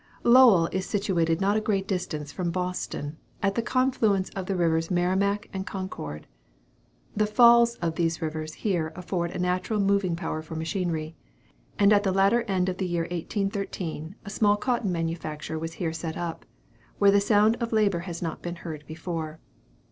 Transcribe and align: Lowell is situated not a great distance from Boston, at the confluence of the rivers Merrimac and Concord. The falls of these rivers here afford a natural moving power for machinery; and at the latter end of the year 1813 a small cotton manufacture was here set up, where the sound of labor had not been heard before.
Lowell 0.23 0.67
is 0.71 0.87
situated 0.87 1.39
not 1.39 1.55
a 1.57 1.61
great 1.61 1.87
distance 1.87 2.31
from 2.31 2.49
Boston, 2.49 3.17
at 3.43 3.53
the 3.53 3.61
confluence 3.61 4.31
of 4.31 4.47
the 4.47 4.55
rivers 4.55 4.89
Merrimac 4.89 5.47
and 5.53 5.63
Concord. 5.67 6.25
The 7.15 7.27
falls 7.27 7.75
of 7.75 7.93
these 7.93 8.19
rivers 8.19 8.55
here 8.55 8.91
afford 8.95 9.29
a 9.29 9.37
natural 9.37 9.79
moving 9.79 10.15
power 10.15 10.41
for 10.41 10.55
machinery; 10.55 11.15
and 11.77 11.93
at 11.93 12.01
the 12.01 12.11
latter 12.11 12.41
end 12.47 12.67
of 12.67 12.77
the 12.77 12.87
year 12.87 13.03
1813 13.11 14.15
a 14.25 14.29
small 14.31 14.57
cotton 14.57 14.91
manufacture 14.91 15.59
was 15.59 15.73
here 15.73 15.93
set 15.93 16.17
up, 16.17 16.45
where 16.97 17.11
the 17.11 17.21
sound 17.21 17.55
of 17.57 17.71
labor 17.71 17.99
had 17.99 18.23
not 18.23 18.41
been 18.41 18.55
heard 18.55 18.83
before. 18.87 19.39